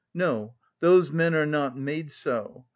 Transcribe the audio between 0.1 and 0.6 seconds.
"No,